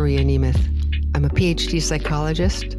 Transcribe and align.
Maria 0.00 0.24
Nemeth. 0.24 0.56
I'm 1.14 1.26
a 1.26 1.28
PhD 1.28 1.82
psychologist, 1.82 2.74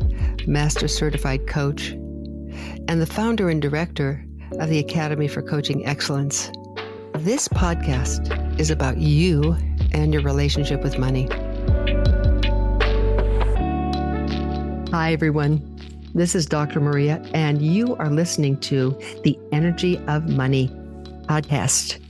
master 0.48 0.88
certified 0.88 1.46
coach, 1.46 1.92
and 1.92 3.00
the 3.00 3.06
founder 3.06 3.48
and 3.48 3.62
director 3.62 4.26
of 4.54 4.70
the 4.70 4.80
Academy 4.80 5.28
for 5.28 5.44
Coaching 5.44 5.86
Excellence. 5.86 6.52
This 7.20 7.48
podcast 7.48 8.60
is 8.60 8.72
about 8.72 8.98
you 8.98 9.56
and 9.92 10.12
your 10.12 10.24
relationship 10.24 10.82
with 10.82 10.98
money. 10.98 11.28
Hi, 14.90 15.14
everyone. 15.14 15.62
This 16.16 16.34
is 16.34 16.48
Dr. 16.48 16.80
Maria, 16.80 17.22
and 17.36 17.62
you 17.62 17.96
are 17.98 18.10
listening 18.10 18.60
to 18.62 19.00
the 19.24 19.38
Energy 19.52 20.00
of 20.08 20.28
Money 20.28 20.70
podcast, 21.28 22.04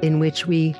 in 0.00 0.20
which 0.20 0.46
we 0.46 0.74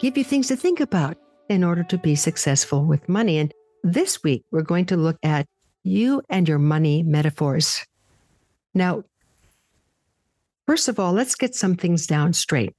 give 0.00 0.18
you 0.18 0.24
things 0.24 0.48
to 0.48 0.56
think 0.56 0.80
about 0.80 1.16
in 1.48 1.64
order 1.64 1.82
to 1.84 1.98
be 1.98 2.14
successful 2.14 2.84
with 2.84 3.08
money. 3.08 3.38
And 3.38 3.52
this 3.82 4.22
week, 4.22 4.44
we're 4.50 4.62
going 4.62 4.86
to 4.86 4.96
look 4.96 5.18
at 5.22 5.46
you 5.82 6.22
and 6.28 6.48
your 6.48 6.58
money 6.58 7.02
metaphors. 7.02 7.84
Now, 8.74 9.04
first 10.66 10.88
of 10.88 10.98
all, 10.98 11.12
let's 11.12 11.34
get 11.34 11.54
some 11.54 11.74
things 11.74 12.06
down 12.06 12.32
straight. 12.32 12.74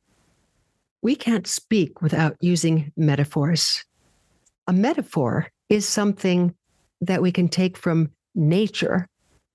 We 1.01 1.15
can't 1.15 1.47
speak 1.47 2.01
without 2.01 2.35
using 2.41 2.91
metaphors. 2.95 3.85
A 4.67 4.73
metaphor 4.73 5.47
is 5.69 5.87
something 5.87 6.53
that 7.01 7.21
we 7.21 7.31
can 7.31 7.47
take 7.47 7.77
from 7.77 8.11
nature 8.35 9.07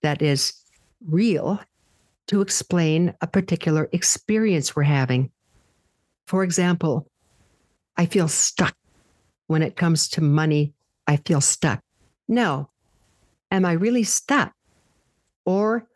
that 0.02 0.23
is 0.23 0.54
real 1.06 1.60
to 2.26 2.40
explain 2.40 3.15
a 3.20 3.26
particular 3.26 3.88
experience 3.92 4.74
we're 4.74 4.82
having. 4.82 5.30
For 6.26 6.43
example, 6.43 7.06
I 7.96 8.06
feel 8.06 8.28
stuck 8.28 8.74
when 9.46 9.62
it 9.62 9.76
comes 9.76 10.09
to 10.09 10.20
money, 10.20 10.73
I 11.06 11.16
feel 11.16 11.40
stuck. 11.40 11.80
No. 12.28 12.70
Am 13.50 13.64
I 13.64 13.73
really 13.73 14.04
stuck? 14.04 14.52
Or 15.45 15.87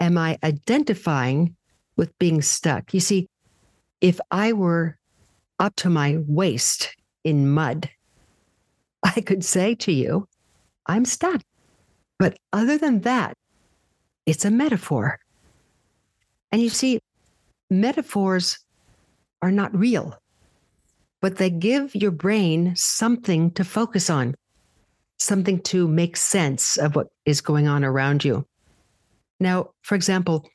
am 0.00 0.16
I 0.16 0.38
identifying 0.42 1.56
with 1.96 2.16
being 2.18 2.42
stuck? 2.42 2.94
You 2.94 3.00
see, 3.00 3.28
if 4.00 4.20
I 4.30 4.52
were 4.52 4.98
up 5.58 5.76
to 5.76 5.90
my 5.90 6.18
waist 6.26 6.96
in 7.22 7.48
mud, 7.48 7.90
I 9.02 9.20
could 9.20 9.44
say 9.44 9.74
to 9.76 9.92
you, 9.92 10.26
I'm 10.86 11.04
stuck. 11.04 11.42
But 12.18 12.38
other 12.52 12.78
than 12.78 13.00
that, 13.02 13.36
it's 14.26 14.44
a 14.44 14.50
metaphor. 14.50 15.18
And 16.50 16.62
you 16.62 16.70
see, 16.70 17.00
metaphors 17.70 18.58
are 19.42 19.50
not 19.50 19.76
real 19.76 20.18
but 21.24 21.36
they 21.36 21.48
give 21.48 21.94
your 21.94 22.10
brain 22.10 22.76
something 22.76 23.50
to 23.52 23.64
focus 23.64 24.10
on, 24.10 24.34
something 25.18 25.58
to 25.58 25.88
make 25.88 26.18
sense 26.18 26.76
of 26.76 26.94
what 26.94 27.06
is 27.24 27.40
going 27.40 27.66
on 27.66 27.82
around 27.82 28.22
you. 28.22 28.46
Now, 29.40 29.70
for 29.80 29.94
example, 29.94 30.46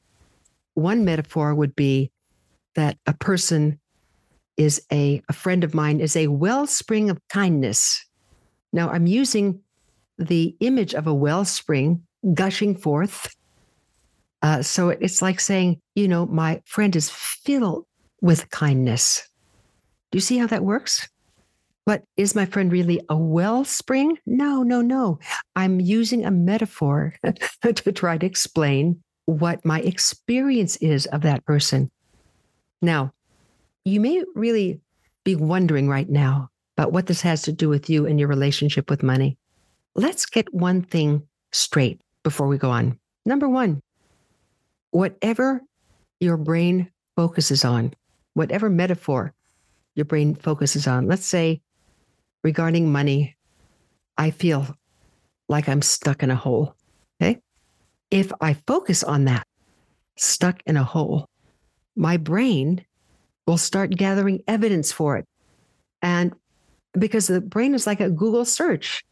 one 0.76 1.04
metaphor 1.04 1.56
would 1.56 1.76
be 1.76 2.12
that 2.76 3.00
a 3.08 3.16
person 3.16 3.80
is 4.58 4.80
a, 4.92 5.24
a 5.28 5.34
friend 5.34 5.64
of 5.64 5.74
mine 5.74 6.00
is 6.02 6.16
a 6.16 6.28
wellspring 6.28 7.10
of 7.10 7.18
kindness. 7.30 8.06
Now, 8.72 8.92
I'm 8.92 9.08
using 9.08 9.62
the 10.20 10.56
image 10.60 10.94
of 10.94 11.08
a 11.08 11.14
wellspring 11.16 12.04
gushing 12.36 12.76
forth. 12.76 13.36
Uh, 14.44 14.62
so 14.62 14.90
it's 14.90 15.24
like 15.24 15.40
saying, 15.40 15.82
you 15.96 16.08
know, 16.08 16.28
my 16.28 16.62
friend 16.68 16.96
is 16.96 17.10
filled 17.10 17.88
with 18.22 18.52
kindness. 18.52 19.29
Do 20.12 20.18
you 20.18 20.22
see 20.22 20.38
how 20.38 20.48
that 20.48 20.64
works? 20.64 21.08
But 21.86 22.04
is 22.18 22.36
my 22.36 22.46
friend 22.46 22.72
really 22.72 23.02
a 23.10 23.18
wellspring? 23.18 24.18
No, 24.26 24.64
no, 24.64 24.82
no. 24.82 25.20
I'm 25.56 25.80
using 25.80 26.26
a 26.26 26.32
metaphor 26.32 27.16
to 27.64 27.92
try 27.92 28.18
to 28.18 28.26
explain 28.26 29.02
what 29.26 29.64
my 29.66 29.80
experience 29.82 30.76
is 30.78 31.06
of 31.08 31.22
that 31.22 31.46
person. 31.46 31.90
Now, 32.82 33.12
you 33.86 34.00
may 34.00 34.24
really 34.36 34.82
be 35.24 35.36
wondering 35.36 35.88
right 35.88 36.10
now 36.10 36.50
about 36.78 36.92
what 36.92 37.08
this 37.08 37.22
has 37.22 37.42
to 37.44 37.52
do 37.52 37.70
with 37.70 37.90
you 37.90 38.06
and 38.06 38.20
your 38.20 38.30
relationship 38.30 38.90
with 38.90 39.04
money. 39.04 39.38
Let's 39.96 40.26
get 40.26 40.54
one 40.54 40.82
thing 40.82 41.28
straight 41.52 42.02
before 42.24 42.48
we 42.48 42.58
go 42.58 42.70
on. 42.70 43.00
Number 43.26 43.50
one, 43.50 43.82
whatever 44.92 45.62
your 46.20 46.38
brain 46.38 46.90
focuses 47.16 47.66
on, 47.66 47.94
whatever 48.34 48.70
metaphor 48.70 49.34
your 50.00 50.06
brain 50.06 50.34
focuses 50.34 50.88
on. 50.88 51.08
Let's 51.08 51.26
say 51.26 51.62
regarding 52.42 52.90
money, 52.90 53.36
I 54.18 54.32
feel 54.32 54.66
like 55.50 55.68
I'm 55.68 55.82
stuck 55.82 56.24
in 56.24 56.32
a 56.32 56.36
hole. 56.36 56.74
Okay. 57.22 57.42
If 58.10 58.32
I 58.40 58.54
focus 58.66 59.04
on 59.04 59.26
that, 59.26 59.46
stuck 60.18 60.62
in 60.66 60.78
a 60.78 60.84
hole, 60.84 61.28
my 61.98 62.16
brain 62.16 62.86
will 63.46 63.58
start 63.58 63.92
gathering 63.92 64.42
evidence 64.48 64.92
for 64.92 65.18
it. 65.18 65.26
And 66.02 66.34
because 66.94 67.28
the 67.28 67.42
brain 67.42 67.74
is 67.74 67.86
like 67.86 68.00
a 68.00 68.10
Google 68.10 68.46
search, 68.46 69.04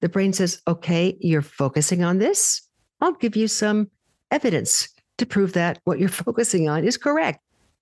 the 0.00 0.08
brain 0.08 0.32
says, 0.32 0.62
okay, 0.68 1.16
you're 1.20 1.42
focusing 1.42 2.04
on 2.04 2.18
this. 2.18 2.62
I'll 3.00 3.12
give 3.12 3.34
you 3.34 3.48
some 3.48 3.90
evidence 4.30 4.88
to 5.18 5.26
prove 5.26 5.54
that 5.54 5.80
what 5.84 5.98
you're 5.98 6.08
focusing 6.26 6.68
on 6.68 6.84
is 6.84 6.96
correct. 6.96 7.40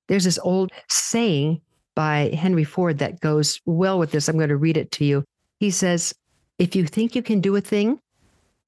There's 0.09 0.25
this 0.25 0.39
old 0.43 0.73
saying 0.89 1.61
by 2.01 2.35
Henry 2.35 2.65
Ford 2.65 2.97
that 2.97 3.21
goes 3.21 3.61
well 3.67 3.99
with 3.99 4.11
this. 4.11 4.27
I'm 4.27 4.39
going 4.39 4.49
to 4.49 4.57
read 4.57 4.79
it 4.79 4.91
to 4.93 5.05
you. 5.05 5.23
He 5.59 5.71
says, 5.71 6.15
If 6.59 6.75
you 6.75 6.87
think 6.87 7.15
you 7.15 7.23
can 7.23 7.43
do 7.43 7.57
a 7.57 7.61
thing 7.61 8.01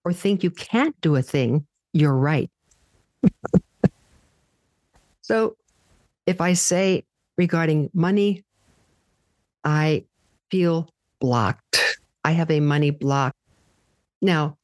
or 0.05 0.13
think 0.13 0.43
you 0.43 0.51
can't 0.51 0.95
do 1.01 1.17
a 1.17 1.23
thing, 1.23 1.67
you're 1.95 2.15
right. 2.15 2.51
so 5.23 5.57
if 6.27 6.43
I 6.43 6.53
say 6.53 7.05
regarding 7.39 7.89
money, 7.95 8.45
I 9.65 10.05
feel 10.51 10.91
blocked. 11.19 11.81
I 12.25 12.33
have 12.33 12.51
a 12.51 12.61
money 12.61 12.91
block. 12.91 13.35
Now, 14.21 14.59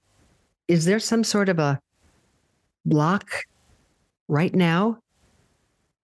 is 0.69 0.85
there 0.85 1.01
some 1.01 1.25
sort 1.25 1.49
of 1.49 1.59
a 1.59 1.81
block 2.85 3.31
right 4.29 4.55
now 4.55 4.99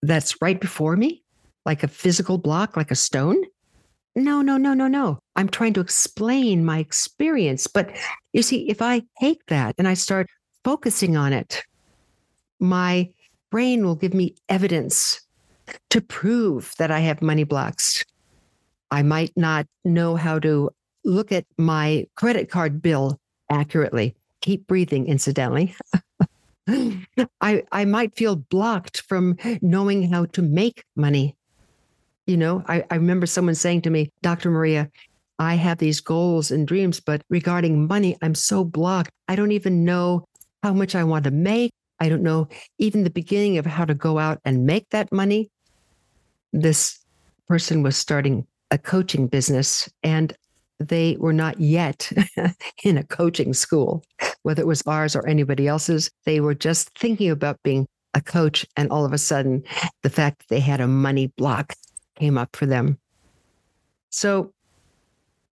that's 0.01 0.41
right 0.41 0.59
before 0.59 0.95
me? 0.95 1.21
Like 1.65 1.83
a 1.83 1.87
physical 1.87 2.37
block, 2.37 2.77
like 2.77 2.91
a 2.91 2.95
stone? 2.95 3.43
No, 4.15 4.41
no, 4.41 4.57
no, 4.57 4.73
no, 4.73 4.87
no. 4.87 5.19
I'm 5.35 5.49
trying 5.49 5.73
to 5.73 5.81
explain 5.81 6.63
my 6.63 6.79
experience. 6.79 7.67
But 7.67 7.95
you 8.33 8.41
see, 8.41 8.69
if 8.69 8.81
I 8.81 9.03
take 9.19 9.45
that 9.47 9.75
and 9.77 9.87
I 9.87 9.93
start 9.93 10.27
focusing 10.63 11.17
on 11.17 11.33
it, 11.33 11.63
my 12.59 13.09
brain 13.51 13.85
will 13.85 13.95
give 13.95 14.13
me 14.13 14.35
evidence 14.47 15.21
to 15.89 15.99
prove 16.01 16.73
that 16.77 16.91
I 16.91 16.99
have 16.99 17.21
money 17.21 17.43
blocks. 17.43 18.05
I 18.91 19.01
might 19.01 19.33
not 19.35 19.65
know 19.83 20.15
how 20.15 20.39
to 20.39 20.69
look 21.03 21.31
at 21.31 21.45
my 21.57 22.07
credit 22.15 22.49
card 22.49 22.81
bill 22.81 23.19
accurately. 23.49 24.15
Keep 24.41 24.67
breathing, 24.67 25.07
incidentally. 25.07 25.75
I, 26.67 27.63
I 27.71 27.85
might 27.85 28.15
feel 28.15 28.35
blocked 28.35 29.01
from 29.01 29.37
knowing 29.61 30.09
how 30.11 30.25
to 30.25 30.41
make 30.41 30.83
money. 30.95 31.35
You 32.25 32.37
know, 32.37 32.63
I, 32.67 32.83
I 32.89 32.95
remember 32.95 33.25
someone 33.25 33.55
saying 33.55 33.81
to 33.83 33.89
me, 33.89 34.09
Dr. 34.21 34.49
Maria, 34.49 34.89
I 35.37 35.55
have 35.55 35.77
these 35.77 36.01
goals 36.01 36.49
and 36.49 36.67
dreams, 36.67 36.99
but 36.99 37.21
regarding 37.29 37.87
money, 37.87 38.17
I'm 38.21 38.35
so 38.35 38.63
blocked. 38.63 39.11
I 39.27 39.35
don't 39.35 39.51
even 39.51 39.83
know 39.83 40.25
how 40.63 40.73
much 40.73 40.95
I 40.95 41.03
want 41.03 41.25
to 41.25 41.31
make. 41.31 41.71
I 41.99 42.09
don't 42.09 42.23
know 42.23 42.47
even 42.77 43.03
the 43.03 43.09
beginning 43.09 43.57
of 43.57 43.65
how 43.65 43.85
to 43.85 43.93
go 43.93 44.17
out 44.17 44.39
and 44.43 44.65
make 44.65 44.89
that 44.89 45.11
money. 45.11 45.49
This 46.51 46.99
person 47.47 47.83
was 47.83 47.95
starting 47.95 48.47
a 48.71 48.77
coaching 48.77 49.27
business 49.27 49.89
and 50.03 50.33
they 50.79 51.15
were 51.19 51.33
not 51.33 51.59
yet 51.59 52.11
in 52.83 52.97
a 52.97 53.03
coaching 53.03 53.53
school, 53.53 54.03
whether 54.43 54.61
it 54.61 54.67
was 54.67 54.81
ours 54.85 55.15
or 55.15 55.27
anybody 55.27 55.67
else's. 55.67 56.09
They 56.25 56.39
were 56.39 56.55
just 56.55 56.97
thinking 56.97 57.29
about 57.29 57.59
being 57.63 57.87
a 58.13 58.21
coach. 58.21 58.65
And 58.75 58.89
all 58.89 59.05
of 59.05 59.13
a 59.13 59.17
sudden, 59.17 59.63
the 60.03 60.09
fact 60.09 60.39
that 60.39 60.47
they 60.49 60.59
had 60.59 60.81
a 60.81 60.87
money 60.87 61.27
block 61.37 61.75
came 62.15 62.37
up 62.37 62.55
for 62.55 62.65
them. 62.65 62.97
So 64.09 64.53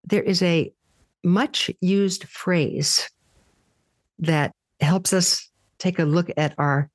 there 0.04 0.22
is 0.22 0.42
a 0.42 0.72
much 1.24 1.70
used 1.80 2.24
phrase 2.24 3.08
that 4.18 4.52
helps 4.80 5.12
us 5.12 5.50
take 5.78 5.98
a 5.98 6.04
look 6.04 6.30
at 6.36 6.54
our 6.58 6.90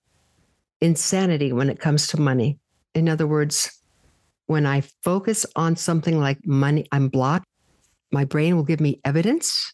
insanity 0.82 1.52
when 1.54 1.70
it 1.70 1.80
comes 1.80 2.08
to 2.08 2.20
money. 2.20 2.60
In 2.94 3.10
other 3.10 3.28
words, 3.28 3.72
when 4.48 4.66
I 4.66 4.82
focus 5.04 5.46
on 5.56 5.76
something 5.76 6.20
like 6.20 6.46
money, 6.46 6.86
I'm 6.92 7.10
blocked, 7.10 7.48
my 8.12 8.24
brain 8.24 8.56
will 8.56 8.64
give 8.64 8.80
me 8.80 9.00
evidence. 9.04 9.74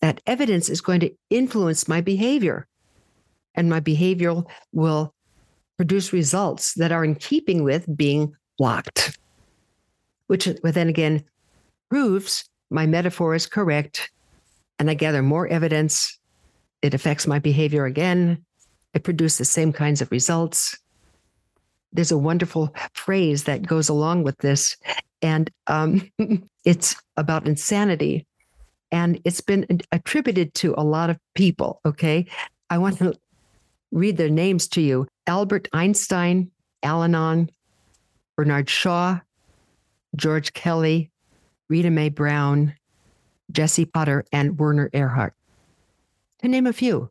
That 0.00 0.20
evidence 0.26 0.68
is 0.68 0.80
going 0.80 1.00
to 1.00 1.14
influence 1.30 1.88
my 1.88 2.00
behavior, 2.00 2.66
and 3.54 3.70
my 3.70 3.80
behavior 3.80 4.42
will 4.72 5.14
produce 5.76 6.12
results 6.12 6.74
that 6.74 6.92
are 6.92 7.04
in 7.04 7.14
keeping 7.14 7.62
with 7.62 7.86
being 7.96 8.34
which 10.26 10.48
then 10.62 10.88
again 10.88 11.24
proves 11.90 12.44
my 12.70 12.86
metaphor 12.86 13.34
is 13.34 13.46
correct 13.46 14.10
and 14.78 14.90
I 14.90 14.94
gather 14.94 15.22
more 15.22 15.46
evidence. 15.46 16.18
It 16.82 16.94
affects 16.94 17.26
my 17.26 17.38
behavior 17.38 17.84
again. 17.84 18.44
I 18.94 18.98
produce 18.98 19.38
the 19.38 19.44
same 19.44 19.72
kinds 19.72 20.00
of 20.00 20.10
results. 20.10 20.76
There's 21.92 22.10
a 22.10 22.18
wonderful 22.18 22.74
phrase 22.94 23.44
that 23.44 23.66
goes 23.66 23.88
along 23.88 24.24
with 24.24 24.38
this, 24.38 24.76
and 25.20 25.50
um, 25.68 26.10
it's 26.64 26.96
about 27.16 27.46
insanity. 27.46 28.26
And 28.90 29.20
it's 29.24 29.40
been 29.40 29.66
attributed 29.92 30.52
to 30.54 30.74
a 30.76 30.82
lot 30.82 31.10
of 31.10 31.18
people. 31.34 31.80
Okay. 31.86 32.26
I 32.68 32.78
want 32.78 32.98
to 32.98 33.14
read 33.92 34.16
their 34.16 34.30
names 34.30 34.66
to 34.68 34.80
you 34.80 35.06
Albert 35.26 35.68
Einstein, 35.72 36.50
Al 36.82 37.04
Anon, 37.04 37.50
Bernard 38.36 38.68
Shaw, 38.68 39.20
George 40.16 40.52
Kelly, 40.52 41.10
Rita 41.68 41.90
Mae 41.90 42.08
Brown, 42.08 42.74
Jesse 43.50 43.84
Potter, 43.84 44.24
and 44.32 44.58
Werner 44.58 44.90
Erhard, 44.90 45.32
to 46.40 46.48
name 46.48 46.66
a 46.66 46.72
few. 46.72 47.10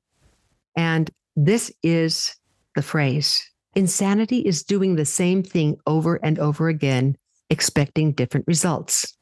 And 0.75 1.09
this 1.35 1.71
is 1.83 2.35
the 2.75 2.81
phrase 2.81 3.41
insanity 3.75 4.39
is 4.39 4.63
doing 4.63 4.95
the 4.95 5.05
same 5.05 5.43
thing 5.43 5.77
over 5.87 6.17
and 6.17 6.37
over 6.39 6.67
again, 6.67 7.17
expecting 7.49 8.11
different 8.11 8.45
results. 8.47 9.17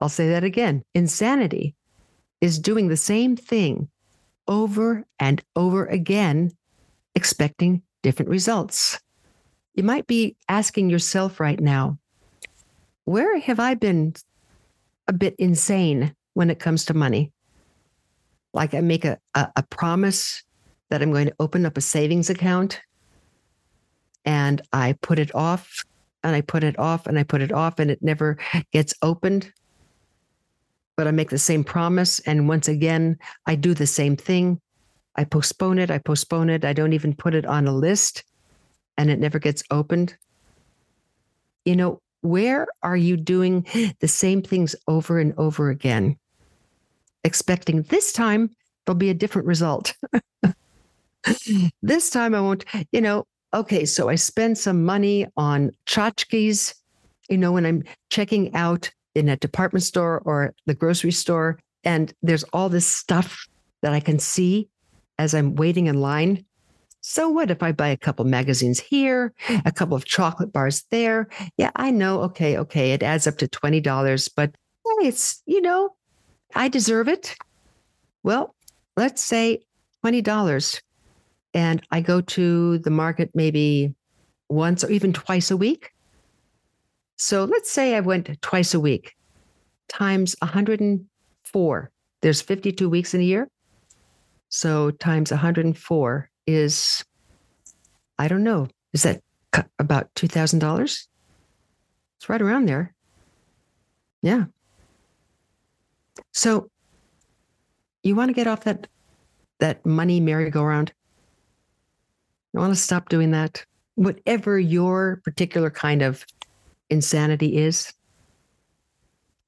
I'll 0.00 0.08
say 0.08 0.28
that 0.30 0.44
again. 0.44 0.82
Insanity 0.94 1.74
is 2.40 2.58
doing 2.58 2.88
the 2.88 2.96
same 2.96 3.36
thing 3.36 3.88
over 4.48 5.04
and 5.18 5.42
over 5.56 5.86
again, 5.86 6.50
expecting 7.14 7.82
different 8.02 8.30
results. 8.30 8.98
You 9.74 9.82
might 9.82 10.06
be 10.06 10.36
asking 10.48 10.90
yourself 10.90 11.40
right 11.40 11.58
now, 11.58 11.98
where 13.04 13.38
have 13.38 13.60
I 13.60 13.74
been 13.74 14.14
a 15.08 15.12
bit 15.12 15.34
insane 15.38 16.14
when 16.34 16.50
it 16.50 16.58
comes 16.58 16.86
to 16.86 16.94
money? 16.94 17.32
Like 18.52 18.74
I 18.74 18.80
make 18.80 19.04
a, 19.04 19.18
a, 19.34 19.48
a 19.56 19.62
promise 19.64 20.42
that 20.90 21.02
I'm 21.02 21.12
going 21.12 21.26
to 21.26 21.34
open 21.40 21.66
up 21.66 21.76
a 21.76 21.80
savings 21.80 22.30
account 22.30 22.80
and 24.24 24.62
I 24.72 24.96
put 25.02 25.18
it 25.18 25.34
off 25.34 25.84
and 26.22 26.34
I 26.34 26.40
put 26.40 26.64
it 26.64 26.78
off 26.78 27.06
and 27.06 27.18
I 27.18 27.22
put 27.22 27.42
it 27.42 27.52
off 27.52 27.78
and 27.78 27.90
it 27.90 28.02
never 28.02 28.38
gets 28.72 28.94
opened. 29.02 29.52
But 30.96 31.06
I 31.06 31.10
make 31.10 31.30
the 31.30 31.38
same 31.38 31.64
promise. 31.64 32.20
And 32.20 32.48
once 32.48 32.68
again, 32.68 33.18
I 33.46 33.56
do 33.56 33.74
the 33.74 33.86
same 33.86 34.16
thing. 34.16 34.60
I 35.16 35.24
postpone 35.24 35.78
it. 35.78 35.90
I 35.90 35.98
postpone 35.98 36.50
it. 36.50 36.64
I 36.64 36.72
don't 36.72 36.92
even 36.92 37.14
put 37.14 37.34
it 37.34 37.44
on 37.44 37.66
a 37.66 37.74
list 37.74 38.24
and 38.96 39.10
it 39.10 39.18
never 39.18 39.38
gets 39.38 39.62
opened. 39.70 40.16
You 41.64 41.76
know, 41.76 42.00
where 42.24 42.66
are 42.82 42.96
you 42.96 43.18
doing 43.18 43.66
the 44.00 44.08
same 44.08 44.42
things 44.42 44.74
over 44.88 45.18
and 45.18 45.34
over 45.36 45.68
again, 45.68 46.16
expecting 47.22 47.82
this 47.82 48.12
time 48.12 48.50
there'll 48.84 48.96
be 48.96 49.10
a 49.10 49.14
different 49.14 49.46
result? 49.46 49.94
this 51.82 52.08
time 52.08 52.34
I 52.34 52.40
won't, 52.40 52.64
you 52.92 53.02
know, 53.02 53.26
okay, 53.52 53.84
so 53.84 54.08
I 54.08 54.14
spend 54.14 54.56
some 54.56 54.84
money 54.84 55.26
on 55.36 55.70
tchotchkes, 55.86 56.74
you 57.28 57.36
know, 57.36 57.52
when 57.52 57.66
I'm 57.66 57.84
checking 58.08 58.54
out 58.54 58.90
in 59.14 59.28
a 59.28 59.36
department 59.36 59.82
store 59.82 60.20
or 60.24 60.54
the 60.64 60.74
grocery 60.74 61.12
store, 61.12 61.58
and 61.84 62.12
there's 62.22 62.44
all 62.54 62.70
this 62.70 62.86
stuff 62.86 63.46
that 63.82 63.92
I 63.92 64.00
can 64.00 64.18
see 64.18 64.68
as 65.18 65.34
I'm 65.34 65.56
waiting 65.56 65.88
in 65.88 66.00
line. 66.00 66.46
So 67.06 67.28
what 67.28 67.50
if 67.50 67.62
I 67.62 67.70
buy 67.72 67.88
a 67.88 67.98
couple 67.98 68.24
magazines 68.24 68.80
here, 68.80 69.34
a 69.50 69.52
mm. 69.52 69.74
couple 69.74 69.94
of 69.94 70.06
chocolate 70.06 70.54
bars 70.54 70.84
there? 70.90 71.28
Yeah, 71.58 71.70
I 71.76 71.90
know. 71.90 72.22
Okay, 72.22 72.56
okay, 72.56 72.92
it 72.92 73.02
adds 73.02 73.26
up 73.26 73.36
to 73.38 73.46
$20, 73.46 74.30
but 74.34 74.54
it's, 75.02 75.42
you 75.44 75.60
know, 75.60 75.90
I 76.54 76.68
deserve 76.68 77.08
it. 77.08 77.36
Well, 78.22 78.54
let's 78.96 79.22
say 79.22 79.66
$20 80.02 80.80
and 81.52 81.82
I 81.90 82.00
go 82.00 82.22
to 82.22 82.78
the 82.78 82.90
market 82.90 83.30
maybe 83.34 83.94
once 84.48 84.82
or 84.82 84.90
even 84.90 85.12
twice 85.12 85.50
a 85.50 85.58
week. 85.58 85.92
So 87.18 87.44
let's 87.44 87.70
say 87.70 87.96
I 87.96 88.00
went 88.00 88.40
twice 88.40 88.72
a 88.72 88.80
week 88.80 89.14
times 89.90 90.34
104. 90.38 91.90
There's 92.22 92.40
52 92.40 92.88
weeks 92.88 93.12
in 93.12 93.20
a 93.20 93.24
year. 93.24 93.50
So 94.48 94.90
times 94.90 95.30
104 95.30 96.30
is, 96.46 97.04
I 98.18 98.28
don't 98.28 98.44
know, 98.44 98.68
is 98.92 99.02
that 99.02 99.22
about 99.78 100.12
$2,000? 100.14 100.82
It's 102.16 102.28
right 102.28 102.42
around 102.42 102.66
there. 102.66 102.94
Yeah. 104.22 104.44
So 106.32 106.70
you 108.02 108.14
want 108.14 108.28
to 108.28 108.34
get 108.34 108.46
off 108.46 108.64
that 108.64 108.86
that 109.64 109.86
money 109.86 110.20
merry-go-round? 110.20 110.92
You 112.52 112.60
want 112.60 112.74
to 112.74 112.78
stop 112.78 113.08
doing 113.08 113.30
that? 113.30 113.64
Whatever 113.94 114.58
your 114.58 115.22
particular 115.24 115.70
kind 115.70 116.02
of 116.02 116.26
insanity 116.90 117.56
is. 117.56 117.90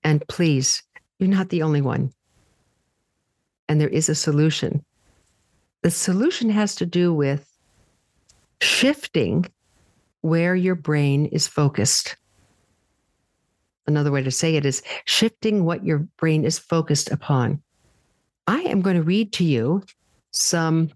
And 0.02 0.26
please, 0.28 0.82
you're 1.18 1.28
not 1.28 1.50
the 1.50 1.62
only 1.62 1.82
one. 1.82 2.14
And 3.68 3.78
there 3.78 3.90
is 3.90 4.08
a 4.08 4.14
solution. 4.14 4.84
The 5.86 5.92
solution 5.92 6.50
has 6.50 6.74
to 6.74 6.84
do 6.84 7.14
with 7.14 7.48
shifting 8.60 9.46
where 10.20 10.56
your 10.56 10.74
brain 10.74 11.26
is 11.26 11.46
focused. 11.46 12.16
Another 13.86 14.10
way 14.10 14.20
to 14.20 14.32
say 14.32 14.56
it 14.56 14.66
is 14.66 14.82
shifting 15.04 15.64
what 15.64 15.86
your 15.86 16.00
brain 16.18 16.44
is 16.44 16.58
focused 16.58 17.12
upon. 17.12 17.62
I 18.48 18.62
am 18.62 18.80
going 18.80 18.96
to 18.96 19.04
read 19.04 19.32
to 19.34 19.44
you 19.44 19.84
some 20.32 20.90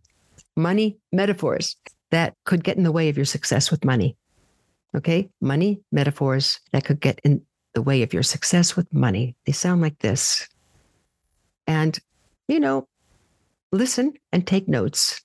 money 0.57 0.99
metaphors 1.13 1.77
that 2.11 2.35
could 2.45 2.65
get 2.65 2.77
in 2.77 2.83
the 2.83 2.91
way 2.91 3.09
of 3.09 3.17
your 3.17 3.27
success 3.27 3.71
with 3.71 3.85
money. 3.85 4.17
Okay. 4.97 5.31
Money 5.41 5.83
metaphors 5.93 6.59
that 6.73 6.85
could 6.85 6.99
get 6.99 7.21
in 7.23 7.43
the 7.75 7.83
way 7.83 8.03
of 8.03 8.13
your 8.13 8.25
success 8.25 8.75
with 8.75 8.93
money. 8.93 9.37
They 9.47 9.53
sound 9.53 9.83
like 9.83 10.01
this. 10.01 10.49
And, 11.69 11.97
you 12.49 12.59
know, 12.59 12.89
listen 13.73 14.15
and 14.33 14.47
take 14.47 14.69
notes. 14.69 15.21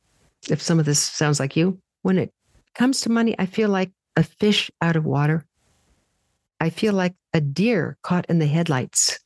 If 0.49 0.61
some 0.61 0.79
of 0.79 0.85
this 0.85 0.99
sounds 0.99 1.39
like 1.39 1.55
you, 1.55 1.79
when 2.01 2.17
it 2.17 2.33
comes 2.75 3.01
to 3.01 3.11
money, 3.11 3.35
I 3.39 3.45
feel 3.45 3.69
like 3.69 3.91
a 4.15 4.23
fish 4.23 4.69
out 4.81 4.95
of 4.95 5.05
water. 5.05 5.45
I 6.59 6.69
feel 6.69 6.93
like 6.93 7.15
a 7.33 7.41
deer 7.41 7.97
caught 8.01 8.25
in 8.29 8.39
the 8.39 8.47
headlights. 8.47 9.19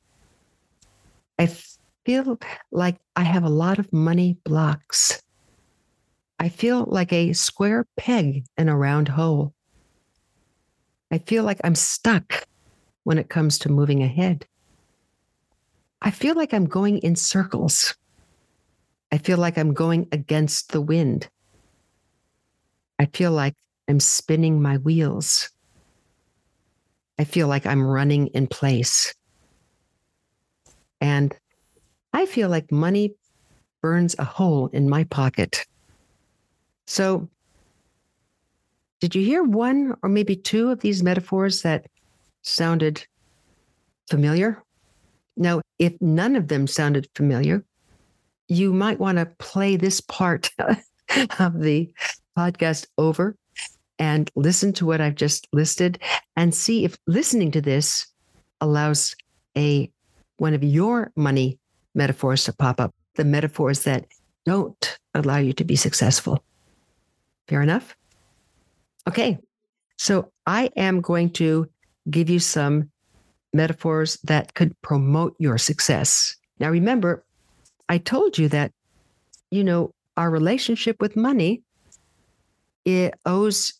I 1.37 1.51
feel 2.05 2.39
like 2.71 2.97
I 3.15 3.23
have 3.23 3.43
a 3.43 3.49
lot 3.49 3.79
of 3.79 3.93
money 3.93 4.37
blocks. 4.43 5.21
I 6.39 6.49
feel 6.49 6.85
like 6.85 7.11
a 7.11 7.33
square 7.33 7.85
peg 7.97 8.45
in 8.57 8.69
a 8.69 8.77
round 8.77 9.09
hole. 9.09 9.53
I 11.11 11.17
feel 11.17 11.43
like 11.43 11.59
I'm 11.63 11.75
stuck 11.75 12.47
when 13.03 13.17
it 13.17 13.29
comes 13.29 13.59
to 13.59 13.69
moving 13.69 14.03
ahead. 14.03 14.45
I 16.01 16.11
feel 16.11 16.35
like 16.35 16.53
I'm 16.53 16.65
going 16.65 16.99
in 16.99 17.15
circles. 17.15 17.95
I 19.11 19.17
feel 19.17 19.37
like 19.37 19.57
I'm 19.57 19.73
going 19.73 20.07
against 20.11 20.71
the 20.71 20.81
wind. 20.81 21.29
I 22.99 23.05
feel 23.07 23.31
like 23.31 23.55
I'm 23.87 23.99
spinning 23.99 24.61
my 24.61 24.77
wheels. 24.77 25.49
I 27.17 27.23
feel 27.23 27.47
like 27.47 27.65
I'm 27.65 27.83
running 27.85 28.27
in 28.27 28.47
place. 28.47 29.13
And 31.01 31.35
I 32.13 32.25
feel 32.25 32.49
like 32.49 32.71
money 32.71 33.15
burns 33.81 34.15
a 34.19 34.25
hole 34.25 34.67
in 34.67 34.89
my 34.89 35.05
pocket. 35.05 35.65
So, 36.87 37.29
did 38.99 39.15
you 39.15 39.23
hear 39.23 39.43
one 39.43 39.95
or 40.03 40.09
maybe 40.09 40.35
two 40.35 40.69
of 40.71 40.81
these 40.81 41.01
metaphors 41.01 41.61
that 41.61 41.87
sounded 42.41 43.05
familiar? 44.09 44.61
Now, 45.37 45.61
if 45.77 45.93
none 46.01 46.35
of 46.35 46.49
them 46.49 46.67
sounded 46.67 47.07
familiar, 47.15 47.63
you 48.49 48.73
might 48.73 48.99
want 48.99 49.17
to 49.19 49.25
play 49.37 49.77
this 49.77 50.01
part 50.01 50.49
of 51.39 51.59
the 51.59 51.91
podcast 52.37 52.87
over 52.97 53.35
and 53.99 54.29
listen 54.35 54.73
to 54.73 54.85
what 54.85 55.01
I've 55.01 55.15
just 55.15 55.47
listed 55.53 55.99
and 56.35 56.53
see 56.53 56.83
if 56.83 56.97
listening 57.07 57.51
to 57.51 57.61
this 57.61 58.07
allows 58.59 59.15
a 59.57 59.91
one 60.37 60.53
of 60.53 60.63
your 60.63 61.11
money 61.15 61.59
metaphors 61.93 62.45
to 62.45 62.53
pop 62.53 62.79
up, 62.79 62.93
the 63.15 63.25
metaphors 63.25 63.83
that 63.83 64.05
don't 64.45 64.97
allow 65.13 65.37
you 65.37 65.53
to 65.53 65.63
be 65.63 65.75
successful. 65.75 66.43
Fair 67.47 67.61
enough? 67.61 67.95
Okay. 69.07 69.37
So 69.97 70.31
I 70.45 70.71
am 70.77 71.01
going 71.01 71.31
to 71.31 71.67
give 72.09 72.29
you 72.29 72.39
some 72.39 72.89
metaphors 73.53 74.17
that 74.23 74.53
could 74.53 74.79
promote 74.81 75.35
your 75.39 75.57
success. 75.57 76.35
Now, 76.59 76.69
remember, 76.69 77.25
I 77.89 77.97
told 77.97 78.37
you 78.37 78.49
that, 78.49 78.71
you 79.51 79.63
know, 79.63 79.93
our 80.17 80.29
relationship 80.29 80.97
with 81.01 81.15
money, 81.15 81.63
it 82.85 83.15
owes, 83.25 83.73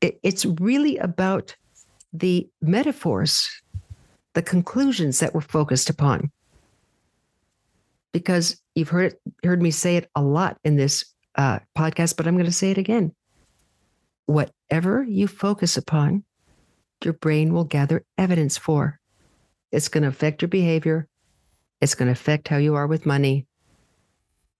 it, 0.00 0.18
it's 0.22 0.44
really 0.46 0.98
about 0.98 1.56
the 2.12 2.48
metaphors, 2.62 3.48
the 4.34 4.42
conclusions 4.42 5.20
that 5.20 5.34
we're 5.34 5.40
focused 5.42 5.90
upon. 5.90 6.30
because 8.12 8.56
you've 8.74 8.88
heard 8.88 9.14
heard 9.44 9.60
me 9.60 9.70
say 9.70 9.96
it 9.96 10.08
a 10.14 10.22
lot 10.22 10.56
in 10.64 10.76
this 10.76 11.04
uh, 11.36 11.58
podcast, 11.76 12.16
but 12.16 12.26
I'm 12.26 12.34
going 12.34 12.46
to 12.46 12.52
say 12.52 12.70
it 12.70 12.78
again. 12.78 13.14
Whatever 14.24 15.04
you 15.04 15.28
focus 15.28 15.76
upon, 15.76 16.24
your 17.04 17.12
brain 17.12 17.52
will 17.52 17.64
gather 17.64 18.04
evidence 18.16 18.56
for. 18.56 18.98
It's 19.70 19.88
going 19.88 20.02
to 20.02 20.08
affect 20.08 20.40
your 20.40 20.48
behavior. 20.48 21.08
It's 21.80 21.94
going 21.94 22.06
to 22.06 22.12
affect 22.12 22.48
how 22.48 22.56
you 22.56 22.74
are 22.74 22.86
with 22.86 23.06
money, 23.06 23.46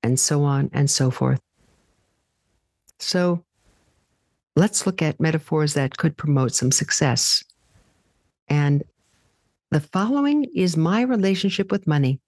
and 0.03 0.21
so 0.21 0.45
on 0.45 0.71
and 0.73 0.91
so 0.91 1.11
forth. 1.11 1.41
So 2.99 3.45
let's 4.55 4.87
look 4.87 5.03
at 5.03 5.21
metaphors 5.21 5.75
that 5.75 5.97
could 5.97 6.17
promote 6.17 6.55
some 6.55 6.71
success. 6.71 7.43
And 8.49 8.85
the 9.71 9.81
following 9.81 10.47
is 10.55 10.77
my 10.77 11.03
relationship 11.03 11.73
with 11.73 11.87
money. 11.87 12.21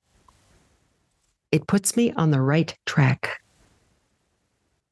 It 1.52 1.66
puts 1.66 1.96
me 1.96 2.12
on 2.12 2.30
the 2.30 2.40
right 2.40 2.76
track. 2.84 3.40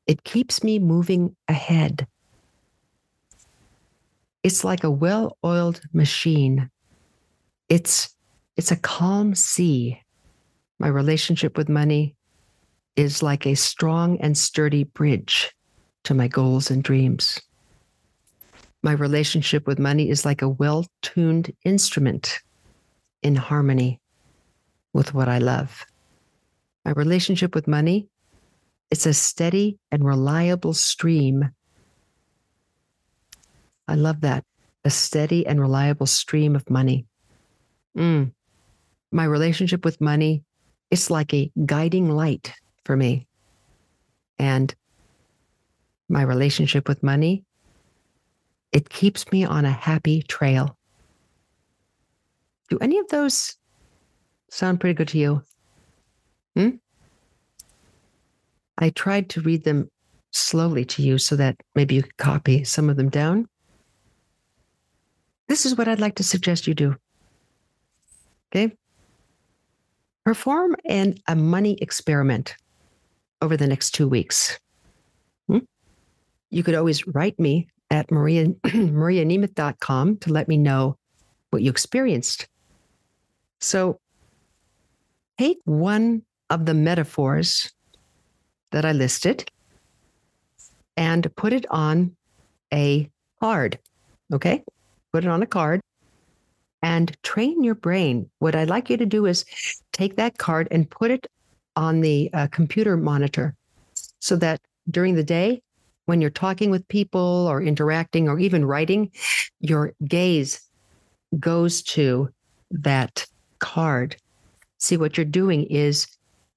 It 0.06 0.24
keeps 0.24 0.62
me 0.62 0.78
moving 0.78 1.34
ahead. 1.48 2.06
It's 4.42 4.62
like 4.62 4.84
a 4.84 4.90
well 4.90 5.36
oiled 5.44 5.80
machine. 5.92 6.70
It's, 7.68 8.15
it's 8.56 8.70
a 8.70 8.76
calm 8.76 9.34
sea. 9.34 10.00
My 10.78 10.88
relationship 10.88 11.56
with 11.56 11.68
money 11.68 12.16
is 12.96 13.22
like 13.22 13.46
a 13.46 13.54
strong 13.54 14.18
and 14.20 14.36
sturdy 14.36 14.84
bridge 14.84 15.54
to 16.04 16.14
my 16.14 16.28
goals 16.28 16.70
and 16.70 16.82
dreams. 16.82 17.40
My 18.82 18.92
relationship 18.92 19.66
with 19.66 19.78
money 19.78 20.08
is 20.08 20.24
like 20.24 20.42
a 20.42 20.48
well 20.48 20.86
tuned 21.02 21.52
instrument 21.64 22.40
in 23.22 23.36
harmony 23.36 24.00
with 24.92 25.12
what 25.12 25.28
I 25.28 25.38
love. 25.38 25.84
My 26.84 26.92
relationship 26.92 27.54
with 27.54 27.66
money, 27.66 28.08
it's 28.90 29.06
a 29.06 29.12
steady 29.12 29.78
and 29.90 30.04
reliable 30.04 30.72
stream. 30.72 31.50
I 33.88 33.96
love 33.96 34.20
that. 34.20 34.44
A 34.84 34.90
steady 34.90 35.46
and 35.46 35.60
reliable 35.60 36.06
stream 36.06 36.54
of 36.54 36.70
money. 36.70 37.06
Mm. 37.98 38.32
My 39.12 39.24
relationship 39.24 39.84
with 39.84 40.00
money, 40.00 40.42
it's 40.90 41.10
like 41.10 41.32
a 41.32 41.50
guiding 41.64 42.10
light 42.10 42.52
for 42.84 42.96
me. 42.96 43.26
And 44.38 44.74
my 46.08 46.22
relationship 46.22 46.88
with 46.88 47.02
money, 47.02 47.44
it 48.72 48.88
keeps 48.88 49.30
me 49.32 49.44
on 49.44 49.64
a 49.64 49.70
happy 49.70 50.22
trail. 50.22 50.76
Do 52.68 52.78
any 52.80 52.98
of 52.98 53.08
those 53.08 53.56
sound 54.50 54.80
pretty 54.80 54.94
good 54.94 55.08
to 55.08 55.18
you? 55.18 55.42
Hmm? 56.54 56.70
I 58.78 58.90
tried 58.90 59.30
to 59.30 59.40
read 59.40 59.64
them 59.64 59.90
slowly 60.32 60.84
to 60.84 61.02
you 61.02 61.18
so 61.18 61.36
that 61.36 61.56
maybe 61.74 61.94
you 61.94 62.02
could 62.02 62.16
copy 62.16 62.64
some 62.64 62.90
of 62.90 62.96
them 62.96 63.08
down. 63.08 63.48
This 65.48 65.64
is 65.64 65.76
what 65.76 65.88
I'd 65.88 66.00
like 66.00 66.16
to 66.16 66.24
suggest 66.24 66.66
you 66.66 66.74
do. 66.74 66.96
Okay. 68.50 68.76
Perform 70.26 70.74
an, 70.86 71.14
a 71.28 71.36
money 71.36 71.78
experiment 71.80 72.56
over 73.40 73.56
the 73.56 73.68
next 73.68 73.92
two 73.92 74.08
weeks. 74.08 74.58
Hmm? 75.46 75.58
You 76.50 76.64
could 76.64 76.74
always 76.74 77.06
write 77.06 77.38
me 77.38 77.68
at 77.92 78.10
Maria, 78.10 78.46
marianemeth.com 78.64 80.16
to 80.16 80.32
let 80.32 80.48
me 80.48 80.56
know 80.56 80.96
what 81.50 81.62
you 81.62 81.70
experienced. 81.70 82.48
So 83.60 84.00
take 85.38 85.58
one 85.64 86.22
of 86.50 86.66
the 86.66 86.74
metaphors 86.74 87.72
that 88.72 88.84
I 88.84 88.90
listed 88.90 89.48
and 90.96 91.32
put 91.36 91.52
it 91.52 91.66
on 91.70 92.16
a 92.74 93.08
card. 93.38 93.78
Okay. 94.32 94.64
Put 95.12 95.22
it 95.22 95.30
on 95.30 95.44
a 95.44 95.46
card 95.46 95.80
and 96.82 97.16
train 97.22 97.62
your 97.62 97.76
brain. 97.76 98.28
What 98.40 98.56
I'd 98.56 98.68
like 98.68 98.90
you 98.90 98.96
to 98.96 99.06
do 99.06 99.26
is 99.26 99.44
take 99.96 100.16
that 100.16 100.36
card 100.36 100.68
and 100.70 100.90
put 100.90 101.10
it 101.10 101.26
on 101.74 102.02
the 102.02 102.30
uh, 102.34 102.46
computer 102.48 102.96
monitor 102.96 103.54
so 104.20 104.36
that 104.36 104.60
during 104.90 105.14
the 105.14 105.24
day, 105.24 105.62
when 106.04 106.20
you're 106.20 106.30
talking 106.30 106.70
with 106.70 106.86
people 106.88 107.46
or 107.48 107.62
interacting 107.62 108.28
or 108.28 108.38
even 108.38 108.64
writing, 108.64 109.10
your 109.60 109.94
gaze 110.06 110.60
goes 111.40 111.82
to 111.82 112.28
that 112.70 113.26
card. 113.58 114.16
See, 114.78 114.96
what 114.96 115.16
you're 115.16 115.24
doing 115.24 115.64
is 115.64 116.06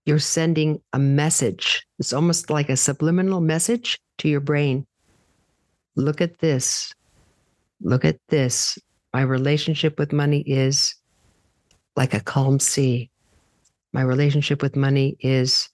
you're 0.06 0.20
sending 0.20 0.82
a 0.94 1.00
message. 1.00 1.86
It's 1.98 2.14
almost 2.14 2.50
like 2.50 2.70
a 2.70 2.78
subliminal 2.78 3.40
message 3.40 4.00
to 4.20 4.28
your 4.28 4.42
brain. 4.42 4.86
Look 5.96 6.20
at 6.20 6.40
this. 6.40 6.94
Look 7.82 8.04
at 8.04 8.20
this. 8.28 8.78
My 9.14 9.22
relationship 9.22 9.98
with 9.98 10.12
money 10.12 10.42
is 10.42 10.94
like 11.96 12.14
a 12.14 12.20
calm 12.20 12.60
sea. 12.60 13.10
My 13.92 14.02
relationship 14.02 14.62
with 14.62 14.76
money 14.76 15.18
is 15.20 15.70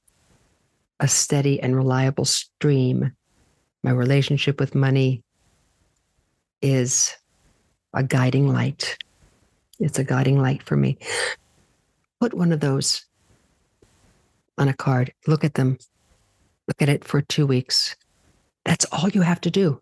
a 1.00 1.08
steady 1.08 1.60
and 1.62 1.76
reliable 1.76 2.26
stream. 2.26 3.12
My 3.84 3.92
relationship 3.92 4.60
with 4.60 4.74
money 4.74 5.24
is 6.62 7.16
a 7.94 8.04
guiding 8.04 8.48
light. 8.48 8.98
It's 9.80 10.00
a 10.00 10.04
guiding 10.04 10.42
light 10.42 10.64
for 10.64 10.76
me. 10.76 10.98
Put 12.22 12.34
one 12.34 12.52
of 12.52 12.62
those 12.62 13.06
on 14.58 14.70
a 14.70 14.74
card. 14.74 15.14
Look 15.28 15.44
at 15.44 15.56
them. 15.56 15.78
Look 16.68 16.82
at 16.82 16.90
it 16.90 17.04
for 17.04 17.22
two 17.22 17.46
weeks. 17.46 17.96
That's 18.64 18.86
all 18.92 19.10
you 19.10 19.22
have 19.22 19.42
to 19.42 19.52
do. 19.52 19.82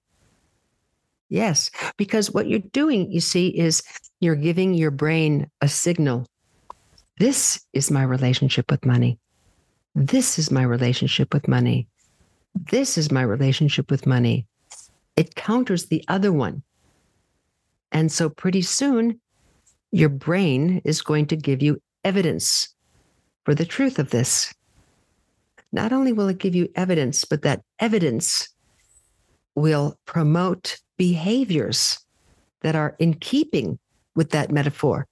Yes, 1.29 1.71
because 1.97 2.31
what 2.31 2.47
you're 2.47 2.59
doing, 2.59 3.11
you 3.11 3.21
see, 3.21 3.47
is 3.47 3.81
you're 4.19 4.35
giving 4.35 4.73
your 4.73 4.91
brain 4.91 5.49
a 5.61 5.67
signal. 5.67 6.27
This 7.17 7.63
is 7.73 7.91
my 7.91 8.03
relationship 8.03 8.71
with 8.71 8.85
money. 8.85 9.19
This 9.95 10.39
is 10.39 10.49
my 10.49 10.63
relationship 10.63 11.33
with 11.33 11.47
money. 11.47 11.87
This 12.55 12.97
is 12.97 13.11
my 13.11 13.21
relationship 13.21 13.91
with 13.91 14.07
money. 14.07 14.47
It 15.15 15.35
counters 15.35 15.85
the 15.85 16.03
other 16.07 16.31
one. 16.31 16.63
And 17.91 18.11
so 18.11 18.29
pretty 18.29 18.63
soon, 18.63 19.21
your 19.91 20.09
brain 20.09 20.81
is 20.83 21.03
going 21.03 21.27
to 21.27 21.35
give 21.35 21.61
you 21.61 21.79
evidence 22.03 22.73
for 23.45 23.53
the 23.53 23.65
truth 23.65 23.99
of 23.99 24.09
this. 24.09 24.51
Not 25.71 25.93
only 25.93 26.13
will 26.13 26.29
it 26.29 26.39
give 26.39 26.55
you 26.55 26.69
evidence, 26.75 27.25
but 27.25 27.43
that 27.43 27.61
evidence 27.79 28.49
will 29.55 29.99
promote 30.05 30.79
behaviors 30.97 31.99
that 32.61 32.75
are 32.75 32.95
in 32.97 33.13
keeping 33.13 33.77
with 34.15 34.31
that 34.31 34.51
metaphor. 34.51 35.05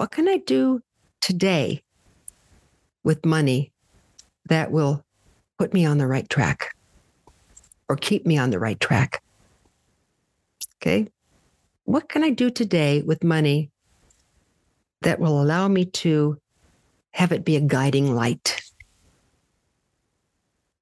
What 0.00 0.12
can 0.12 0.28
I 0.28 0.38
do 0.38 0.80
today 1.20 1.82
with 3.04 3.26
money 3.26 3.70
that 4.46 4.70
will 4.72 5.04
put 5.58 5.74
me 5.74 5.84
on 5.84 5.98
the 5.98 6.06
right 6.06 6.26
track 6.26 6.74
or 7.86 7.96
keep 7.96 8.24
me 8.24 8.38
on 8.38 8.48
the 8.48 8.58
right 8.58 8.80
track? 8.80 9.22
Okay. 10.76 11.06
What 11.84 12.08
can 12.08 12.24
I 12.24 12.30
do 12.30 12.48
today 12.48 13.02
with 13.02 13.22
money 13.22 13.70
that 15.02 15.20
will 15.20 15.38
allow 15.38 15.68
me 15.68 15.84
to 15.84 16.38
have 17.10 17.30
it 17.30 17.44
be 17.44 17.56
a 17.56 17.60
guiding 17.60 18.14
light? 18.14 18.58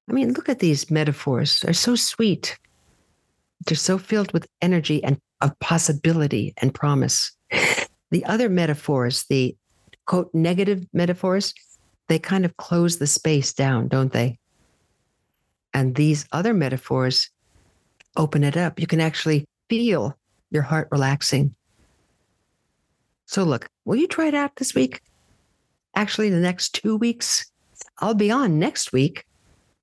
I 0.09 0.13
mean, 0.13 0.31
look 0.31 0.47
at 0.47 0.59
these 0.59 0.89
metaphors. 0.89 1.59
They're 1.59 1.73
so 1.73 1.97
sweet. 1.97 2.57
They're 3.65 3.75
so 3.75 3.97
filled 3.97 4.31
with 4.31 4.47
energy 4.61 5.03
and 5.03 5.19
of 5.41 5.59
possibility 5.59 6.53
and 6.61 6.73
promise. 6.73 7.35
The 8.11 8.25
other 8.25 8.49
metaphors, 8.49 9.25
the 9.29 9.55
quote 10.05 10.29
negative 10.33 10.85
metaphors, 10.93 11.53
they 12.07 12.19
kind 12.19 12.43
of 12.43 12.57
close 12.57 12.97
the 12.97 13.07
space 13.07 13.53
down, 13.53 13.87
don't 13.87 14.11
they? 14.11 14.39
And 15.73 15.95
these 15.95 16.25
other 16.31 16.53
metaphors 16.53 17.29
open 18.17 18.43
it 18.43 18.57
up. 18.57 18.79
You 18.79 18.87
can 18.87 18.99
actually 18.99 19.45
feel 19.69 20.17
your 20.49 20.63
heart 20.63 20.87
relaxing. 20.91 21.53
So, 23.27 23.43
look, 23.43 23.69
will 23.85 23.95
you 23.95 24.07
try 24.07 24.27
it 24.27 24.33
out 24.33 24.55
this 24.55 24.73
week? 24.73 25.01
Actually, 25.95 26.31
the 26.31 26.39
next 26.39 26.73
two 26.73 26.97
weeks. 26.97 27.51
I'll 27.99 28.15
be 28.15 28.31
on 28.31 28.57
next 28.57 28.91
week. 28.91 29.25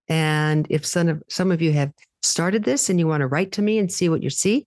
And 0.09 0.67
if 0.71 0.85
some 0.85 1.09
of, 1.09 1.23
some 1.29 1.53
of 1.53 1.63
you 1.63 1.73
have 1.73 1.93
started 2.23 2.65
this 2.65 2.89
and 2.89 2.99
you 2.99 3.07
want 3.07 3.21
to 3.21 3.27
write 3.27 3.53
to 3.53 3.63
me 3.63 3.79
and 3.79 3.91
see 3.91 4.09
what 4.09 4.23
you 4.23 4.31
see, 4.31 4.67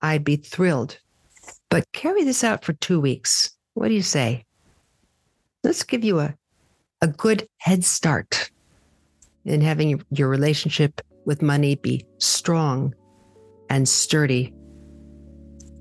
I'd 0.00 0.24
be 0.24 0.36
thrilled. 0.36 0.98
But 1.70 1.90
carry 1.92 2.24
this 2.24 2.44
out 2.44 2.64
for 2.64 2.72
two 2.74 3.00
weeks. 3.00 3.50
What 3.74 3.88
do 3.88 3.94
you 3.94 4.02
say? 4.02 4.44
Let's 5.64 5.82
give 5.82 6.04
you 6.04 6.20
a, 6.20 6.34
a 7.02 7.08
good 7.08 7.48
head 7.58 7.84
start 7.84 8.50
in 9.44 9.60
having 9.60 10.02
your 10.10 10.28
relationship 10.28 11.00
with 11.24 11.42
money 11.42 11.74
be 11.76 12.04
strong 12.18 12.94
and 13.70 13.88
sturdy, 13.88 14.54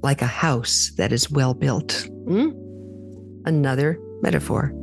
like 0.03 0.22
a 0.22 0.27
house 0.27 0.91
that 0.98 1.12
is 1.12 1.32
well 1.32 1.53
built. 1.53 2.08
Hmm? 2.27 2.50
Another 3.46 3.98
metaphor. 4.22 4.74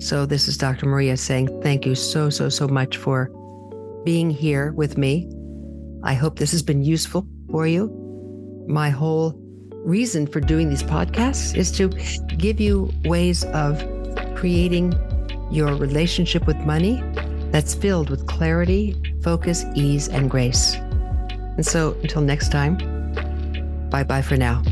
So, 0.00 0.26
this 0.26 0.48
is 0.48 0.58
Dr. 0.58 0.86
Maria 0.86 1.16
saying 1.16 1.62
thank 1.62 1.86
you 1.86 1.94
so, 1.94 2.28
so, 2.28 2.48
so 2.48 2.68
much 2.68 2.96
for 2.96 3.30
being 4.04 4.28
here 4.28 4.72
with 4.72 4.98
me. 4.98 5.30
I 6.02 6.14
hope 6.14 6.38
this 6.38 6.50
has 6.50 6.62
been 6.62 6.82
useful 6.82 7.26
for 7.50 7.66
you. 7.66 7.88
My 8.68 8.90
whole 8.90 9.40
reason 9.84 10.26
for 10.26 10.40
doing 10.40 10.68
these 10.68 10.82
podcasts 10.82 11.56
is 11.56 11.70
to 11.72 11.88
give 12.36 12.58
you 12.60 12.90
ways 13.04 13.44
of 13.44 13.78
creating 14.34 14.94
your 15.50 15.76
relationship 15.76 16.46
with 16.46 16.56
money 16.58 17.02
that's 17.50 17.74
filled 17.74 18.10
with 18.10 18.26
clarity, 18.26 18.96
focus, 19.22 19.64
ease, 19.74 20.08
and 20.08 20.30
grace. 20.30 20.74
And 20.74 21.64
so 21.64 21.96
until 22.02 22.22
next 22.22 22.50
time, 22.50 22.76
bye 23.90 24.02
bye 24.02 24.22
for 24.22 24.36
now. 24.36 24.62